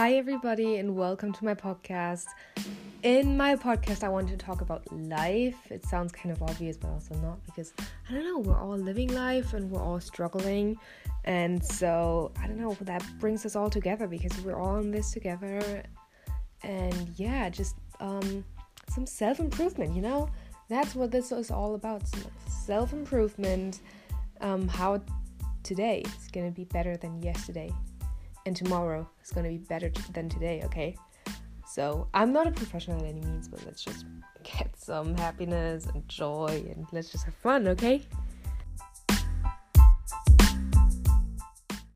Hi, 0.00 0.14
everybody, 0.14 0.76
and 0.76 0.96
welcome 0.96 1.30
to 1.30 1.44
my 1.44 1.52
podcast. 1.52 2.24
In 3.02 3.36
my 3.36 3.54
podcast, 3.54 4.02
I 4.02 4.08
want 4.08 4.30
to 4.30 4.36
talk 4.38 4.62
about 4.62 4.90
life. 4.90 5.70
It 5.70 5.84
sounds 5.84 6.10
kind 6.10 6.34
of 6.34 6.42
obvious, 6.42 6.78
but 6.78 6.88
also 6.88 7.14
not 7.16 7.44
because 7.44 7.74
I 8.08 8.14
don't 8.14 8.24
know, 8.24 8.38
we're 8.38 8.58
all 8.58 8.78
living 8.78 9.12
life 9.12 9.52
and 9.52 9.70
we're 9.70 9.82
all 9.82 10.00
struggling. 10.00 10.78
And 11.26 11.62
so, 11.62 12.32
I 12.42 12.46
don't 12.46 12.56
know, 12.56 12.78
that 12.80 13.04
brings 13.18 13.44
us 13.44 13.54
all 13.56 13.68
together 13.68 14.06
because 14.06 14.40
we're 14.40 14.58
all 14.58 14.78
in 14.78 14.90
this 14.90 15.10
together. 15.10 15.82
And 16.62 17.12
yeah, 17.16 17.50
just 17.50 17.76
um, 18.00 18.42
some 18.88 19.04
self 19.04 19.38
improvement, 19.38 19.94
you 19.94 20.00
know? 20.00 20.30
That's 20.70 20.94
what 20.94 21.10
this 21.10 21.30
is 21.30 21.50
all 21.50 21.74
about 21.74 22.04
self 22.48 22.94
improvement. 22.94 23.80
Um, 24.40 24.66
how 24.66 25.02
today 25.62 26.04
is 26.06 26.28
going 26.32 26.46
to 26.46 26.56
be 26.56 26.64
better 26.64 26.96
than 26.96 27.22
yesterday 27.22 27.70
and 28.46 28.56
tomorrow 28.56 29.08
is 29.22 29.30
going 29.30 29.44
to 29.44 29.50
be 29.50 29.58
better 29.58 29.90
than 30.12 30.28
today, 30.28 30.62
okay? 30.64 30.96
So, 31.66 32.08
I'm 32.14 32.32
not 32.32 32.46
a 32.46 32.50
professional 32.50 32.98
in 33.00 33.06
any 33.06 33.20
means, 33.20 33.48
but 33.48 33.64
let's 33.64 33.84
just 33.84 34.04
get 34.42 34.76
some 34.76 35.16
happiness 35.16 35.86
and 35.86 36.06
joy 36.08 36.64
and 36.74 36.86
let's 36.92 37.10
just 37.10 37.24
have 37.24 37.34
fun, 37.34 37.68
okay? 37.68 38.02